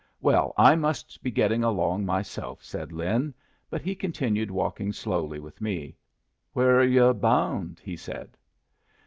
[0.19, 3.35] "Well, I must be getting along myself," said Lin;
[3.69, 5.95] but he continued walking slowly with me.
[6.53, 8.35] "Where're yu' bound?" he said.